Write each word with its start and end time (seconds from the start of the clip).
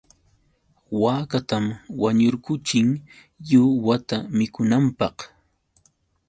Waakatam 1.01 1.65
wañurquchin 2.01 2.87
lliw 3.45 3.67
wata 3.85 4.15
mikunanpaq. 4.37 5.17